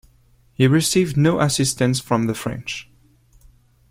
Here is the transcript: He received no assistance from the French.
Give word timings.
He 0.55 0.65
received 0.65 1.15
no 1.15 1.39
assistance 1.39 1.99
from 1.99 2.25
the 2.25 2.33
French. 2.33 2.89